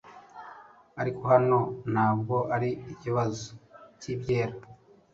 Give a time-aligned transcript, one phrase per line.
[1.01, 1.59] Ariko hano
[1.91, 3.45] ntabwo ari ikibazo
[3.99, 4.55] cyibyera;